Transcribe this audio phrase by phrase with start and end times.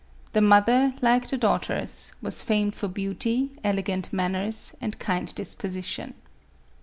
[0.33, 6.15] The mother, like the daugh ters, was famed for beauty, elegant manners and kind disposition.